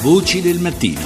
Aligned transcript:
Voci 0.00 0.40
del 0.40 0.60
mattino. 0.60 1.00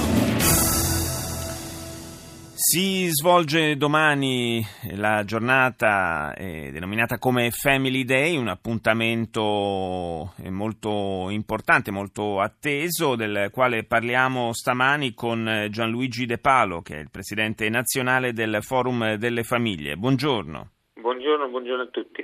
Si 2.53 3.07
svolge 3.07 3.75
domani 3.75 4.63
la 4.91 5.23
giornata 5.25 6.35
eh, 6.35 6.69
denominata 6.71 7.17
come 7.17 7.49
Family 7.49 8.03
Day, 8.03 8.37
un 8.37 8.49
appuntamento 8.49 10.33
eh, 10.43 10.51
molto 10.51 11.31
importante, 11.31 11.89
molto 11.89 12.39
atteso, 12.39 13.15
del 13.15 13.49
quale 13.51 13.83
parliamo 13.83 14.53
stamani 14.53 15.15
con 15.15 15.67
Gianluigi 15.71 16.27
De 16.27 16.37
Palo, 16.37 16.81
che 16.83 16.97
è 16.97 16.99
il 16.99 17.09
presidente 17.09 17.67
nazionale 17.69 18.31
del 18.31 18.59
Forum 18.61 19.15
delle 19.15 19.41
Famiglie. 19.41 19.95
Buongiorno. 19.95 20.69
Buongiorno, 21.01 21.49
buongiorno 21.49 21.81
a 21.81 21.87
tutti. 21.87 22.23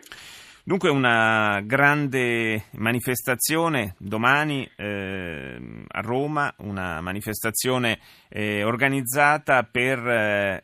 Dunque 0.62 0.90
una 0.90 1.62
grande 1.62 2.66
manifestazione 2.72 3.96
domani 3.98 4.70
eh, 4.76 5.58
a 5.88 6.02
Roma, 6.02 6.54
una 6.58 7.00
manifestazione 7.00 8.00
eh, 8.28 8.64
organizzata 8.64 9.64
per 9.64 10.06
eh, 10.06 10.60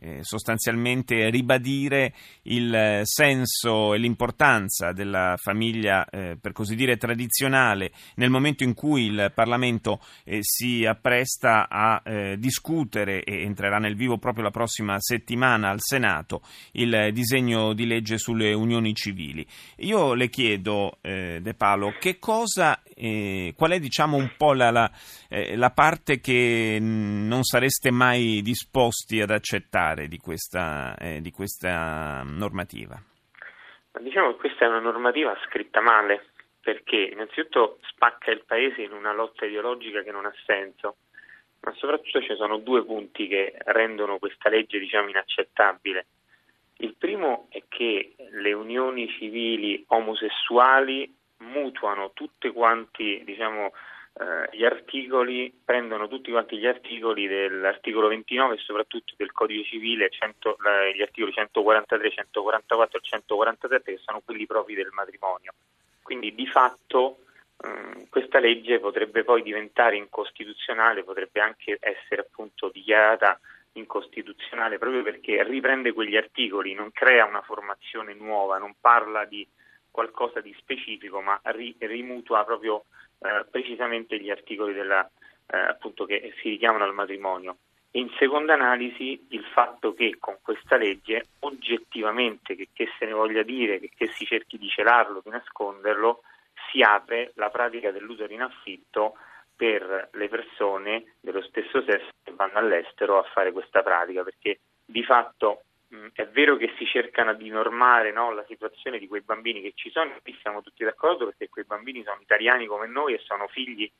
eh 0.00 0.18
sostanzialmente 0.22 1.28
ribadire 1.28 2.14
il 2.44 3.02
senso 3.02 3.92
e 3.92 3.98
l'importanza 3.98 4.92
della 4.92 5.34
famiglia, 5.36 6.06
eh, 6.08 6.38
per 6.40 6.52
così 6.52 6.74
dire, 6.74 6.96
tradizionale 6.96 7.92
nel 8.16 8.30
momento 8.30 8.64
in 8.64 8.72
cui 8.72 9.04
il 9.04 9.32
Parlamento 9.34 10.00
eh, 10.24 10.38
si 10.40 10.86
appresta 10.86 11.68
a 11.68 12.02
discutere 12.36 13.22
e 13.22 13.42
entrerà 13.42 13.78
nel 13.78 13.96
vivo 13.96 14.18
proprio 14.18 14.44
la 14.44 14.50
prossima 14.50 14.96
settimana 14.98 15.68
al 15.68 15.80
Senato 15.80 16.42
il 16.72 17.10
disegno 17.12 17.72
di 17.74 17.86
legge 17.86 18.18
sulle 18.18 18.52
unioni 18.52 18.93
civili. 18.94 19.46
Io 19.78 20.14
le 20.14 20.28
chiedo, 20.28 20.98
eh, 21.02 21.38
De 21.40 21.54
Palo, 21.54 21.94
cosa, 22.18 22.82
eh, 22.94 23.52
qual 23.56 23.72
è 23.72 23.78
diciamo 23.78 24.16
un 24.16 24.34
po' 24.36 24.52
la, 24.52 24.70
la, 24.70 24.90
eh, 25.28 25.56
la, 25.56 25.70
parte 25.70 26.20
che 26.20 26.78
non 26.80 27.42
sareste 27.42 27.90
mai 27.90 28.40
disposti 28.42 29.20
ad 29.20 29.30
accettare 29.30 30.08
di 30.08 30.18
questa, 30.18 30.96
eh, 30.96 31.20
di 31.20 31.30
questa 31.30 32.22
normativa? 32.24 33.00
Diciamo 34.00 34.32
che 34.32 34.36
questa 34.36 34.64
è 34.64 34.68
una 34.68 34.80
normativa 34.80 35.36
scritta 35.46 35.80
male, 35.80 36.30
perché 36.60 37.10
innanzitutto 37.12 37.78
spacca 37.90 38.30
il 38.30 38.44
Paese 38.44 38.82
in 38.82 38.92
una 38.92 39.12
lotta 39.12 39.44
ideologica 39.44 40.02
che 40.02 40.10
non 40.10 40.26
ha 40.26 40.34
senso, 40.46 40.96
ma 41.60 41.72
soprattutto 41.76 42.20
ci 42.20 42.34
sono 42.36 42.58
due 42.58 42.84
punti 42.84 43.28
che 43.28 43.54
rendono 43.66 44.18
questa 44.18 44.48
legge 44.48 44.78
diciamo, 44.78 45.08
inaccettabile. 45.08 46.06
Il 46.78 46.96
primo 46.96 47.46
è 47.50 47.62
che 47.68 48.14
le 48.32 48.52
unioni 48.52 49.08
civili 49.08 49.84
omosessuali 49.88 51.12
mutuano 51.38 52.10
tutti 52.12 52.48
quanti 52.50 53.22
diciamo, 53.24 53.72
eh, 54.16 54.56
gli 54.56 54.64
articoli, 54.64 55.52
prendono 55.64 56.08
tutti 56.08 56.30
quanti 56.30 56.56
gli 56.56 56.66
articoli 56.66 57.26
dell'articolo 57.26 58.08
29 58.08 58.54
e 58.54 58.58
soprattutto 58.58 59.14
del 59.16 59.32
codice 59.32 59.64
civile, 59.64 60.10
100, 60.10 60.56
gli 60.94 61.02
articoli 61.02 61.32
143, 61.32 62.10
144 62.10 62.98
e 62.98 63.02
147 63.02 63.92
che 63.92 64.00
sono 64.04 64.20
quelli 64.24 64.46
propri 64.46 64.74
del 64.74 64.90
matrimonio. 64.92 65.52
Quindi 66.02 66.34
di 66.34 66.46
fatto 66.46 67.18
eh, 67.58 68.06
questa 68.08 68.38
legge 68.38 68.78
potrebbe 68.78 69.24
poi 69.24 69.42
diventare 69.42 69.96
incostituzionale, 69.96 71.02
potrebbe 71.02 71.40
anche 71.40 71.76
essere 71.80 72.22
appunto 72.22 72.68
dichiarata 72.68 73.38
incostituzionale 73.74 74.78
proprio 74.78 75.02
perché 75.02 75.42
riprende 75.44 75.92
quegli 75.92 76.16
articoli, 76.16 76.74
non 76.74 76.90
crea 76.92 77.24
una 77.24 77.42
formazione 77.42 78.14
nuova, 78.14 78.58
non 78.58 78.74
parla 78.80 79.24
di 79.24 79.46
qualcosa 79.90 80.40
di 80.40 80.54
specifico, 80.58 81.20
ma 81.20 81.40
ri, 81.44 81.74
rimutua 81.78 82.44
proprio 82.44 82.84
eh, 83.20 83.44
precisamente 83.50 84.18
gli 84.18 84.30
articoli 84.30 84.74
della, 84.74 85.08
eh, 85.46 85.76
che 86.06 86.34
si 86.40 86.48
richiamano 86.48 86.84
al 86.84 86.94
matrimonio. 86.94 87.58
In 87.92 88.10
seconda 88.18 88.54
analisi 88.54 89.24
il 89.28 89.44
fatto 89.52 89.94
che 89.94 90.16
con 90.18 90.38
questa 90.42 90.76
legge 90.76 91.26
oggettivamente, 91.40 92.56
che, 92.56 92.68
che 92.72 92.88
se 92.98 93.06
ne 93.06 93.12
voglia 93.12 93.44
dire, 93.44 93.78
che, 93.78 93.90
che 93.96 94.08
si 94.08 94.24
cerchi 94.24 94.58
di 94.58 94.68
celarlo, 94.68 95.20
di 95.22 95.30
nasconderlo, 95.30 96.22
si 96.70 96.82
apre 96.82 97.30
la 97.36 97.50
pratica 97.50 97.92
dell'utero 97.92 98.32
in 98.32 98.42
affitto 98.42 99.14
per 99.56 100.08
le 100.12 100.28
persone 100.28 101.14
dello 101.20 101.42
stesso 101.42 101.82
sesso 101.82 102.10
che 102.22 102.32
vanno 102.32 102.58
all'estero 102.58 103.18
a 103.18 103.22
fare 103.22 103.52
questa 103.52 103.82
pratica, 103.82 104.22
perché 104.22 104.60
di 104.84 105.04
fatto 105.04 105.62
mh, 105.88 106.08
è 106.14 106.26
vero 106.28 106.56
che 106.56 106.72
si 106.76 106.86
cercano 106.86 107.34
di 107.34 107.48
normare 107.48 108.12
no, 108.12 108.32
la 108.32 108.44
situazione 108.46 108.98
di 108.98 109.06
quei 109.06 109.22
bambini 109.22 109.62
che 109.62 109.72
ci 109.74 109.90
sono, 109.90 110.12
qui 110.22 110.36
siamo 110.40 110.62
tutti 110.62 110.84
d'accordo 110.84 111.26
perché 111.26 111.48
quei 111.48 111.64
bambini 111.64 112.02
sono 112.02 112.20
italiani 112.20 112.66
come 112.66 112.86
noi 112.86 113.14
e 113.14 113.18
sono 113.18 113.46
figli 113.48 113.90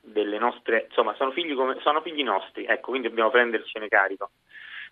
delle 0.00 0.38
nostre, 0.38 0.86
insomma 0.88 1.14
sono 1.14 1.32
figli, 1.32 1.54
come, 1.54 1.80
sono 1.80 2.00
figli 2.00 2.22
nostri, 2.22 2.64
ecco, 2.64 2.90
quindi 2.90 3.08
dobbiamo 3.08 3.30
prendercene 3.30 3.88
carico. 3.88 4.30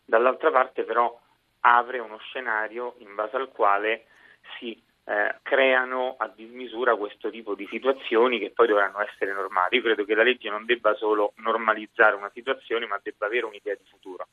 Dall'altra 0.05 0.51
parte 0.51 0.83
però 0.83 1.19
apre 1.61 1.99
uno 1.99 2.19
scenario 2.19 2.97
in 2.99 3.15
base 3.15 3.37
al 3.37 3.49
quale 3.49 4.07
si 4.59 4.83
eh, 5.05 5.37
creano 5.43 6.17
a 6.19 6.33
dismisura 6.35 6.97
questo 6.97 7.31
tipo 7.31 7.55
di 7.55 7.67
situazioni 7.71 8.39
che 8.39 8.51
poi 8.51 8.67
dovranno 8.67 9.01
essere 9.01 9.33
normali. 9.33 9.77
Io 9.77 9.83
credo 9.83 10.05
che 10.05 10.15
la 10.15 10.23
legge 10.23 10.49
non 10.49 10.65
debba 10.65 10.95
solo 10.95 11.33
normalizzare 11.37 12.17
una 12.17 12.31
situazione, 12.33 12.87
ma 12.87 12.99
debba 13.03 13.27
avere 13.27 13.47
un'idea 13.47 13.75
di 13.75 13.85
futuro. 13.89 14.27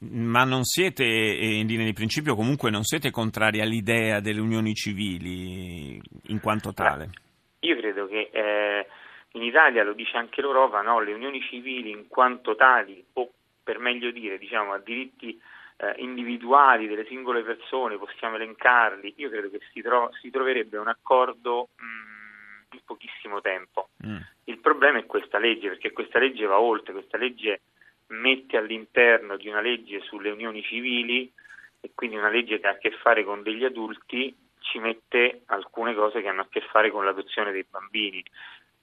Ma 0.00 0.44
non 0.44 0.62
siete, 0.62 1.04
in 1.04 1.66
linea 1.66 1.84
di 1.84 1.92
principio, 1.92 2.36
comunque 2.36 2.70
non 2.70 2.84
siete 2.84 3.10
contrari 3.10 3.60
all'idea 3.60 4.20
delle 4.20 4.40
unioni 4.40 4.72
civili 4.72 6.00
in 6.28 6.40
quanto 6.40 6.72
tale? 6.72 7.06
Beh, 7.06 7.66
io 7.66 7.76
credo 7.76 8.06
che 8.06 8.30
eh, 8.32 8.86
in 9.32 9.42
Italia, 9.42 9.82
lo 9.82 9.92
dice 9.92 10.16
anche 10.16 10.40
l'Europa, 10.40 10.80
no, 10.82 11.00
le 11.00 11.12
unioni 11.12 11.40
civili 11.42 11.90
in 11.90 12.06
quanto 12.08 12.54
tali, 12.54 13.04
o 13.14 13.32
per 13.68 13.78
meglio 13.80 14.10
dire, 14.10 14.38
diciamo, 14.38 14.72
a 14.72 14.78
diritti 14.78 15.38
eh, 15.76 15.94
individuali 15.98 16.88
delle 16.88 17.04
singole 17.04 17.42
persone, 17.42 17.98
possiamo 17.98 18.36
elencarli, 18.36 19.12
io 19.18 19.28
credo 19.28 19.50
che 19.50 19.60
si, 19.74 19.82
tro- 19.82 20.08
si 20.22 20.30
troverebbe 20.30 20.78
un 20.78 20.88
accordo 20.88 21.68
mh, 21.76 21.84
mm, 21.84 22.62
in 22.72 22.80
pochissimo 22.86 23.42
tempo. 23.42 23.90
Mm. 24.06 24.20
Il 24.44 24.58
problema 24.60 24.96
è 24.96 25.04
questa 25.04 25.38
legge, 25.38 25.68
perché 25.68 25.92
questa 25.92 26.18
legge 26.18 26.46
va 26.46 26.58
oltre, 26.58 26.94
questa 26.94 27.18
legge 27.18 27.60
mette 28.06 28.56
all'interno 28.56 29.36
di 29.36 29.48
una 29.48 29.60
legge 29.60 30.00
sulle 30.00 30.30
unioni 30.30 30.62
civili 30.62 31.30
e 31.78 31.90
quindi 31.94 32.16
una 32.16 32.30
legge 32.30 32.60
che 32.60 32.66
ha 32.68 32.70
a 32.70 32.78
che 32.78 32.92
fare 33.02 33.22
con 33.22 33.42
degli 33.42 33.64
adulti, 33.64 34.34
ci 34.60 34.78
mette 34.78 35.42
alcune 35.48 35.94
cose 35.94 36.22
che 36.22 36.28
hanno 36.28 36.40
a 36.40 36.48
che 36.48 36.62
fare 36.72 36.90
con 36.90 37.04
l'adozione 37.04 37.52
dei 37.52 37.66
bambini 37.68 38.24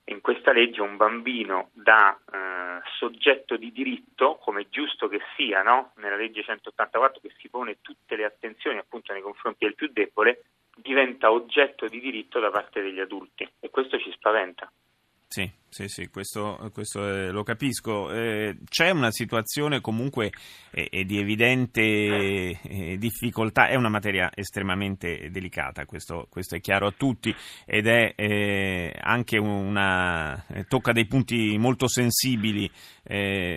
in 0.05 0.21
questa 0.21 0.51
legge 0.51 0.81
un 0.81 0.97
bambino 0.97 1.69
da 1.73 2.15
eh, 2.15 2.81
soggetto 2.97 3.57
di 3.57 3.71
diritto, 3.71 4.37
come 4.37 4.69
giusto 4.69 5.07
che 5.07 5.19
sia, 5.35 5.63
no? 5.63 5.93
nella 5.95 6.15
legge 6.15 6.43
184 6.43 7.21
che 7.21 7.33
si 7.37 7.49
pone 7.49 7.77
tutte 7.81 8.15
le 8.15 8.25
attenzioni 8.25 8.77
appunto 8.77 9.13
nei 9.13 9.21
confronti 9.21 9.65
del 9.65 9.75
più 9.75 9.89
debole, 9.91 10.43
diventa 10.75 11.31
oggetto 11.31 11.87
di 11.87 11.99
diritto 11.99 12.39
da 12.39 12.51
parte 12.51 12.81
degli 12.81 12.99
adulti 12.99 13.49
e 13.59 13.69
questo 13.69 13.97
ci 13.97 14.11
spaventa. 14.11 14.71
Sì, 15.27 15.51
sì, 15.67 15.89
sì, 15.89 16.07
questo, 16.07 16.69
questo 16.71 17.05
eh, 17.05 17.31
lo 17.31 17.43
capisco. 17.43 18.09
Eh, 18.09 18.59
c'è 18.69 18.91
una 18.91 19.11
situazione 19.11 19.81
comunque 19.81 20.31
eh, 20.71 21.03
di 21.03 21.19
evidente 21.19 21.81
eh, 21.81 22.95
difficoltà, 22.97 23.67
è 23.67 23.75
una 23.75 23.89
materia 23.89 24.31
estremamente 24.33 25.29
delicata, 25.31 25.85
questo, 25.85 26.27
questo 26.29 26.55
è 26.55 26.61
chiaro 26.61 26.87
a 26.87 26.93
tutti 26.95 27.35
ed 27.65 27.87
è 27.87 28.13
eh, 28.15 28.95
anche 29.01 29.37
una... 29.37 30.45
Eh, 30.47 30.63
tocca 30.65 30.93
dei 30.93 31.07
punti 31.07 31.57
molto 31.57 31.89
sensibili 31.89 32.71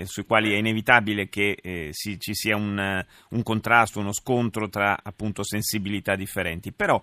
sui 0.04 0.26
quali 0.26 0.52
è 0.52 0.56
inevitabile 0.56 1.30
che 1.30 1.88
si, 1.92 2.18
ci 2.20 2.34
sia 2.34 2.54
un, 2.54 3.02
un, 3.30 3.42
contrasto, 3.42 3.98
uno 3.98 4.12
scontro 4.12 4.68
tra 4.68 4.98
appunto 5.02 5.42
sensibilità 5.42 6.16
differenti. 6.16 6.70
Però 6.72 7.00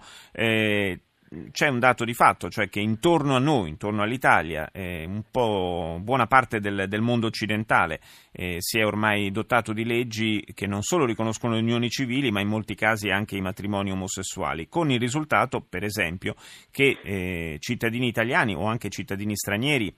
c'è 1.52 1.68
un 1.68 1.80
dato 1.80 2.04
di 2.06 2.14
fatto, 2.14 2.50
cioè 2.50 2.70
che 2.70 2.80
intorno 2.80 3.36
a 3.36 3.40
noi, 3.40 3.70
intorno 3.70 4.02
all'Italia, 4.02 4.70
eh, 4.72 5.06
un 5.06 5.24
po' 5.30 6.00
buona 6.02 6.28
parte 6.28 6.60
del, 6.60 6.86
del 6.88 7.02
mondo 7.02 7.28
occidentale 7.28 8.00
eh, 8.32 8.58
si 8.60 8.80
è 8.80 8.86
ormai 8.86 9.32
dotato 9.32 9.74
di 9.74 9.86
leggi 9.86 10.46
che 10.54 10.68
non 10.68 10.82
solo 10.82 11.06
riconoscono 11.06 11.54
le 11.54 11.62
unioni 11.62 11.90
civili, 11.90 12.32
ma 12.32 12.42
in 12.42 12.48
molti 12.48 12.76
casi 12.76 13.10
anche 13.10 13.36
i 13.36 13.42
matrimoni 13.42 13.92
omosessuali, 13.92 14.68
con 14.68 14.92
il 14.92 15.00
risultato, 15.00 15.62
per 15.62 15.84
esempio, 15.84 16.36
che 16.72 17.00
eh, 17.04 17.58
cittadini 17.60 18.08
italiani 18.08 18.56
o 18.56 18.66
anche 18.66 18.90
cittadini 18.90 19.36
stranieri 19.36 19.94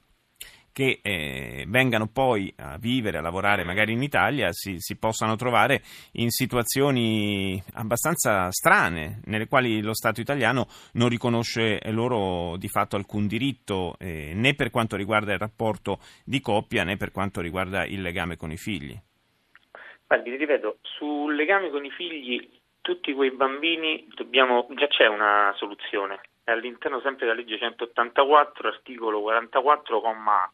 che 0.78 1.00
eh, 1.02 1.66
vengano 1.68 2.06
poi 2.06 2.54
a 2.58 2.78
vivere, 2.78 3.18
a 3.18 3.22
lavorare 3.22 3.64
magari 3.64 3.94
in 3.94 4.04
Italia, 4.04 4.52
si, 4.52 4.76
si, 4.78 4.96
possano 5.00 5.36
trovare 5.36 5.82
in 6.14 6.30
situazioni 6.30 7.60
abbastanza 7.74 8.52
strane, 8.52 9.22
nelle 9.26 9.48
quali 9.48 9.82
lo 9.82 9.96
Stato 9.96 10.22
italiano 10.22 10.68
non 10.94 11.10
riconosce 11.10 11.80
loro 11.86 12.58
di 12.58 12.68
fatto 12.68 12.96
alcun 12.96 13.26
diritto, 13.26 13.96
eh, 13.98 14.34
né 14.36 14.54
per 14.54 14.70
quanto 14.70 14.96
riguarda 14.96 15.34
il 15.34 15.40
rapporto 15.40 15.98
di 16.24 16.40
coppia, 16.42 16.84
né 16.84 16.96
per 16.96 17.10
quanto 17.10 17.42
riguarda 17.42 17.84
il 17.84 18.04
legame 18.04 18.38
con 18.38 18.52
i 18.52 18.58
figli. 18.58 18.96
Guardi, 20.06 20.36
ripeto, 20.36 20.78
sul 20.84 21.34
legame 21.34 21.72
con 21.72 21.86
i 21.86 21.90
figli, 21.90 22.48
tutti 22.82 23.14
quei 23.14 23.32
bambini 23.32 24.08
dobbiamo, 24.14 24.68
già 24.76 24.86
c'è 24.86 25.08
una 25.08 25.52
soluzione. 25.56 26.20
È 26.44 26.52
all'interno 26.52 27.00
sempre 27.02 27.26
della 27.26 27.40
legge 27.40 27.58
184, 27.58 28.68
articolo 28.68 29.22
44, 29.22 30.02
comma 30.02 30.52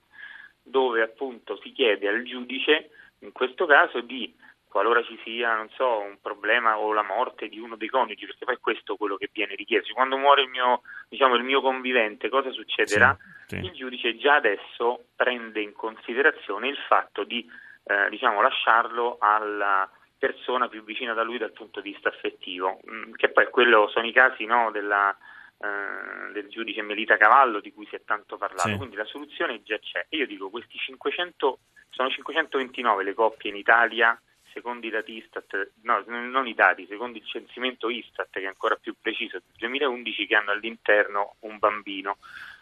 dove 0.63 1.01
appunto 1.01 1.59
si 1.61 1.71
chiede 1.71 2.07
al 2.07 2.23
giudice, 2.23 2.89
in 3.19 3.31
questo 3.31 3.65
caso, 3.65 4.01
di 4.01 4.33
qualora 4.67 5.03
ci 5.03 5.19
sia, 5.23 5.55
non 5.55 5.69
so, 5.75 5.99
un 5.99 6.17
problema 6.19 6.79
o 6.79 6.93
la 6.93 7.03
morte 7.03 7.47
di 7.47 7.59
uno 7.59 7.75
dei 7.75 7.89
coniugi, 7.89 8.25
perché 8.25 8.45
poi 8.45 8.55
è 8.55 8.59
questo 8.59 8.95
quello 8.95 9.17
che 9.17 9.29
viene 9.31 9.53
richiesto. 9.53 9.93
Quando 9.93 10.17
muore 10.17 10.41
il 10.41 10.49
mio, 10.49 10.81
diciamo, 11.09 11.35
il 11.35 11.43
mio 11.43 11.61
convivente, 11.61 12.27
cosa 12.29 12.49
succederà? 12.51 13.15
Sì, 13.45 13.57
sì. 13.59 13.65
Il 13.65 13.71
giudice 13.73 14.17
già 14.17 14.35
adesso 14.35 15.05
prende 15.15 15.61
in 15.61 15.73
considerazione 15.73 16.69
il 16.69 16.77
fatto 16.87 17.23
di 17.23 17.47
eh, 17.83 18.09
diciamo, 18.09 18.41
lasciarlo 18.41 19.17
alla 19.19 19.87
persona 20.17 20.67
più 20.69 20.83
vicina 20.83 21.13
da 21.13 21.21
lui 21.21 21.37
dal 21.37 21.51
punto 21.51 21.81
di 21.81 21.91
vista 21.91 22.09
affettivo, 22.09 22.79
mm, 22.89 23.13
che 23.13 23.29
poi 23.29 23.49
quello 23.49 23.87
sono 23.89 24.07
i 24.07 24.11
casi 24.11 24.45
no, 24.45 24.71
della, 24.71 25.15
eh, 25.63 26.31
del 26.33 26.49
giudice 26.49 26.81
Melita 26.81 27.15
Cavallo 27.15 27.61
di 27.61 27.71
cui 27.71 27.85
si 27.87 27.95
è 27.95 28.01
tanto 28.03 28.35
parlato, 28.35 28.67
sì. 28.69 28.75
quindi 28.75 28.97
la 28.97 29.05
soluzione 29.05 29.63
già 29.63 29.79
c'è. 29.79 30.05
io 30.09 30.27
dico, 30.27 30.49
questi 30.49 30.77
500, 30.77 31.59
sono 31.89 32.09
529 32.09 33.03
le 33.03 33.13
coppie 33.13 33.49
in 33.49 33.55
Italia 33.55 34.19
secondo 34.51 34.85
i 34.85 34.89
dati 34.91 35.13
Istat, 35.13 35.71
no, 35.81 36.03
non 36.05 36.45
i 36.45 36.53
dati, 36.53 36.85
secondo 36.85 37.17
il 37.17 37.25
censimento 37.25 37.89
Istat, 37.89 38.29
che 38.29 38.41
è 38.41 38.45
ancora 38.45 38.75
più 38.75 38.93
preciso, 39.01 39.39
del 39.39 39.55
2011, 39.57 40.27
che 40.27 40.35
hanno 40.35 40.51
all'interno 40.51 41.35
un 41.39 41.57
bambino, 41.57 42.17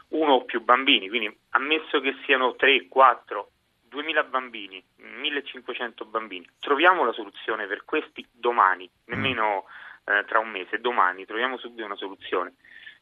uno 0.09 0.33
o 0.33 0.45
più 0.45 0.61
bambini, 0.61 1.09
quindi 1.09 1.35
ammesso 1.49 1.99
che 1.99 2.15
siano 2.23 2.55
3, 2.55 2.87
4, 2.87 3.51
2000 3.89 4.23
bambini, 4.23 4.81
1500 4.97 6.05
bambini, 6.05 6.47
troviamo 6.59 7.03
la 7.03 7.11
soluzione 7.11 7.67
per 7.67 7.83
questi 7.83 8.25
domani, 8.31 8.89
nemmeno 9.05 9.65
eh, 10.05 10.23
tra 10.25 10.39
un 10.39 10.49
mese, 10.49 10.79
domani 10.79 11.25
troviamo 11.25 11.57
subito 11.57 11.83
una 11.83 11.95
soluzione. 11.95 12.53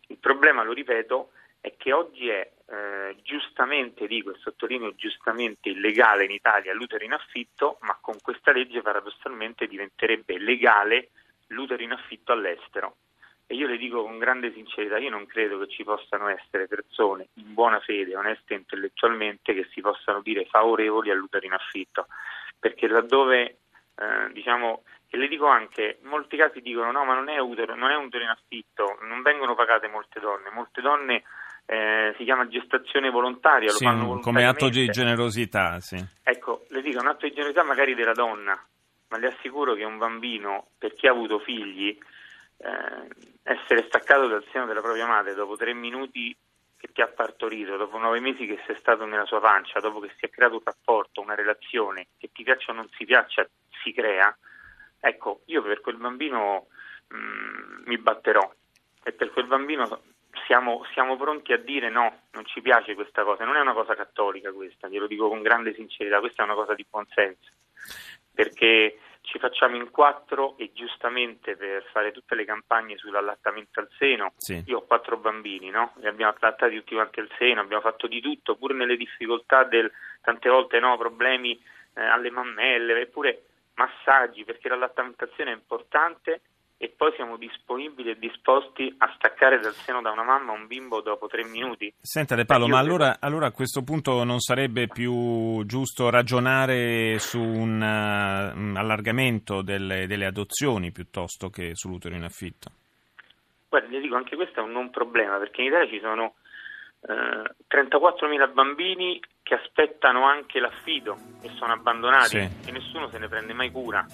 Il 0.09 0.17
problema, 0.17 0.63
lo 0.63 0.73
ripeto, 0.73 1.31
è 1.61 1.75
che 1.77 1.93
oggi 1.93 2.29
è 2.29 2.49
eh, 2.67 3.15
giustamente, 3.21 4.07
dico 4.07 4.31
e 4.31 4.37
sottolineo 4.39 4.95
giustamente, 4.95 5.69
illegale 5.69 6.25
in 6.25 6.31
Italia 6.31 6.73
l'utero 6.73 7.03
in 7.03 7.13
affitto, 7.13 7.77
ma 7.81 7.97
con 8.01 8.17
questa 8.21 8.51
legge 8.51 8.81
paradossalmente 8.81 9.67
diventerebbe 9.67 10.39
legale 10.39 11.09
l'utero 11.47 11.83
in 11.83 11.91
affitto 11.91 12.31
all'estero. 12.31 12.97
E 13.45 13.55
io 13.55 13.67
le 13.67 13.77
dico 13.77 14.03
con 14.03 14.17
grande 14.17 14.51
sincerità, 14.53 14.97
io 14.97 15.09
non 15.09 15.25
credo 15.25 15.59
che 15.59 15.67
ci 15.67 15.83
possano 15.83 16.27
essere 16.27 16.67
persone 16.67 17.29
in 17.35 17.53
buona 17.53 17.79
fede, 17.79 18.15
oneste 18.15 18.53
intellettualmente, 18.53 19.53
che 19.53 19.67
si 19.71 19.81
possano 19.81 20.21
dire 20.21 20.45
favorevoli 20.45 21.09
all'utero 21.09 21.45
in 21.45 21.53
affitto, 21.53 22.07
perché 22.59 22.87
laddove, 22.87 23.57
eh, 23.95 24.31
diciamo, 24.33 24.83
e 25.09 25.17
le 25.17 25.27
dico 25.27 25.47
anche, 25.47 25.97
in 26.01 26.07
molti 26.07 26.37
casi 26.37 26.61
dicono 26.61 26.91
no, 26.91 27.03
ma 27.03 27.15
non 27.15 27.29
è 27.29 27.39
utero, 27.39 27.75
non 27.75 27.89
è 27.89 27.95
utero 27.95 28.23
in 28.23 28.29
affitto, 28.29 28.99
non 29.01 29.21
vengono 29.23 29.55
pagate 29.55 29.87
molte 29.87 30.19
donne, 30.19 30.49
molte 30.51 30.81
donne 30.81 31.23
eh, 31.65 32.13
si 32.17 32.23
chiama 32.23 32.47
gestazione 32.47 33.09
volontaria, 33.09 33.69
sì, 33.69 33.83
lo 33.83 33.89
fanno 33.89 34.19
come 34.19 34.45
atto 34.45 34.69
di 34.69 34.87
generosità, 34.87 35.79
sì. 35.79 36.03
Ecco, 36.23 36.65
le 36.69 36.81
dico, 36.81 36.99
un 36.99 37.07
atto 37.07 37.25
di 37.25 37.31
generosità 37.31 37.63
magari 37.63 37.95
della 37.95 38.13
donna, 38.13 38.59
ma 39.09 39.17
le 39.17 39.27
assicuro 39.27 39.73
che 39.73 39.83
un 39.83 39.97
bambino, 39.97 40.67
per 40.77 40.93
chi 40.93 41.07
ha 41.07 41.11
avuto 41.11 41.39
figli, 41.39 41.97
eh, 42.57 43.07
essere 43.43 43.85
staccato 43.87 44.27
dal 44.27 44.45
seno 44.51 44.65
della 44.65 44.81
propria 44.81 45.07
madre 45.07 45.33
dopo 45.33 45.55
tre 45.55 45.73
minuti 45.73 46.35
che 46.77 46.89
ti 46.93 47.01
ha 47.01 47.07
partorito, 47.07 47.77
dopo 47.77 47.97
nove 47.97 48.19
mesi 48.19 48.45
che 48.45 48.59
sei 48.65 48.75
stato 48.77 49.05
nella 49.05 49.25
sua 49.25 49.39
pancia, 49.39 49.79
dopo 49.79 49.99
che 49.99 50.09
si 50.17 50.25
è 50.25 50.29
creato 50.29 50.55
un 50.55 50.61
rapporto, 50.63 51.21
una 51.21 51.35
relazione, 51.35 52.07
che 52.17 52.29
ti 52.31 52.43
piaccia 52.43 52.71
o 52.71 52.75
non 52.75 52.87
si 52.95 53.05
piaccia, 53.05 53.47
si 53.83 53.91
crea, 53.91 54.35
ecco, 54.99 55.41
io 55.45 55.61
per 55.61 55.81
quel 55.81 55.97
bambino 55.97 56.67
mh, 57.07 57.17
mm, 57.17 57.83
mi 57.85 57.97
batterò 57.97 58.53
e 59.03 59.11
per 59.13 59.31
quel 59.31 59.45
bambino 59.45 60.01
siamo, 60.45 60.85
siamo, 60.93 61.17
pronti 61.17 61.53
a 61.53 61.57
dire 61.57 61.89
no, 61.89 62.21
non 62.31 62.45
ci 62.45 62.61
piace 62.61 62.95
questa 62.95 63.23
cosa, 63.23 63.45
non 63.45 63.55
è 63.55 63.59
una 63.61 63.73
cosa 63.73 63.95
cattolica 63.95 64.51
questa, 64.51 64.87
glielo 64.87 65.07
dico 65.07 65.27
con 65.27 65.41
grande 65.41 65.73
sincerità, 65.73 66.19
questa 66.19 66.43
è 66.43 66.45
una 66.45 66.55
cosa 66.55 66.75
di 66.75 66.85
buonsenso, 66.89 67.49
perché 68.33 68.99
ci 69.21 69.37
facciamo 69.37 69.75
in 69.75 69.91
quattro 69.91 70.57
e 70.57 70.71
giustamente 70.73 71.55
per 71.55 71.83
fare 71.91 72.11
tutte 72.11 72.35
le 72.35 72.45
campagne 72.45 72.97
sull'allattamento 72.97 73.79
al 73.79 73.89
seno, 73.97 74.33
sì. 74.37 74.63
io 74.65 74.79
ho 74.79 74.85
quattro 74.85 75.17
bambini, 75.17 75.69
no? 75.69 75.93
li 75.97 76.07
abbiamo 76.07 76.33
allattati 76.35 76.75
tutti 76.75 76.95
quanti 76.95 77.19
al 77.19 77.29
seno, 77.37 77.61
abbiamo 77.61 77.81
fatto 77.81 78.07
di 78.07 78.21
tutto, 78.21 78.55
pur 78.55 78.73
nelle 78.73 78.97
difficoltà 78.97 79.63
del 79.63 79.91
tante 80.21 80.49
volte 80.49 80.79
no, 80.79 80.97
problemi 80.97 81.61
eh, 81.95 82.03
alle 82.03 82.31
mammelle, 82.31 82.99
eppure 82.99 83.43
massaggi, 83.79 84.43
perché 84.43 84.67
l'allattamentazione 84.67 85.51
è 85.51 85.53
importante 85.53 86.41
e 86.81 86.93
poi 86.95 87.11
siamo 87.15 87.35
disponibili 87.35 88.09
e 88.09 88.19
disposti 88.19 88.93
a 88.99 89.11
staccare 89.15 89.59
dal 89.59 89.73
seno 89.73 90.01
da 90.01 90.11
una 90.11 90.23
mamma 90.23 90.53
un 90.53 90.65
bimbo 90.65 91.01
dopo 91.01 91.27
tre 91.27 91.43
minuti. 91.45 91.93
Senta 91.99 92.35
De 92.35 92.45
Paolo, 92.45 92.67
ma 92.67 92.77
allora, 92.79 93.17
allora, 93.19 93.47
a 93.47 93.51
questo 93.51 93.83
punto 93.83 94.23
non 94.23 94.39
sarebbe 94.39 94.87
più 94.87 95.65
giusto 95.65 96.09
ragionare 96.09 97.19
su 97.19 97.39
un 97.41 97.81
uh, 97.81 98.77
allargamento 98.77 99.61
delle, 99.61 100.07
delle, 100.07 100.25
adozioni 100.25 100.91
piuttosto 100.91 101.49
che 101.49 101.75
sull'utero 101.75 102.15
in 102.15 102.23
affitto? 102.23 102.71
Guardi, 103.67 103.95
le 103.95 104.01
dico, 104.01 104.15
anche 104.15 104.37
questo 104.37 104.61
è 104.61 104.63
un 104.63 104.71
non 104.71 104.89
problema, 104.89 105.37
perché 105.37 105.61
in 105.61 105.67
Italia 105.67 105.89
ci 105.89 105.99
sono 105.99 106.35
eh, 107.01 107.55
34.000 107.69 108.53
bambini 108.53 109.19
che 109.49 109.55
aspettano 109.55 110.25
anche 110.25 110.59
l'affido 110.59 111.17
e 111.41 111.49
sono 111.57 111.73
abbandonati 111.73 112.37
sì. 112.37 112.37
e 112.37 112.71
nessuno 112.71 113.09
se 113.09 113.17
ne 113.17 113.27
prende 113.27 113.53
mai 113.53 113.71
cura. 113.71 114.05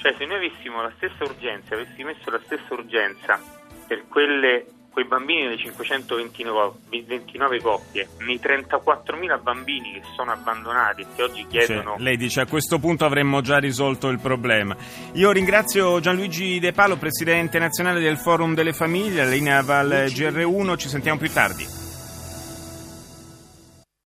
Cioè 0.00 0.14
se 0.16 0.24
noi 0.26 0.36
avessimo 0.36 0.80
la 0.80 0.92
stessa 0.94 1.24
urgenza, 1.24 1.74
avessimo 1.74 2.10
messo 2.10 2.30
la 2.30 2.40
stessa 2.44 2.72
urgenza 2.72 3.40
per 3.88 4.04
quelle, 4.06 4.66
quei 4.92 5.06
bambini 5.06 5.42
delle 5.42 5.58
529 5.58 7.60
coppie, 7.60 8.10
nei 8.20 8.38
34.000 8.40 9.42
bambini 9.42 9.94
che 9.94 10.02
sono 10.14 10.30
abbandonati 10.30 11.02
e 11.02 11.06
che 11.16 11.22
oggi 11.24 11.44
chiedono... 11.48 11.96
Sì, 11.96 12.04
lei 12.04 12.16
dice 12.16 12.42
a 12.42 12.46
questo 12.46 12.78
punto 12.78 13.04
avremmo 13.04 13.40
già 13.40 13.58
risolto 13.58 14.06
il 14.06 14.20
problema. 14.20 14.76
Io 15.14 15.32
ringrazio 15.32 15.98
Gianluigi 15.98 16.60
De 16.60 16.70
Palo, 16.70 16.96
Presidente 16.96 17.58
nazionale 17.58 17.98
del 17.98 18.18
Forum 18.18 18.54
delle 18.54 18.72
Famiglie, 18.72 19.26
linea 19.26 19.62
Val 19.62 20.04
GR1, 20.06 20.76
ci 20.76 20.88
sentiamo 20.88 21.18
più 21.18 21.32
tardi. 21.32 21.79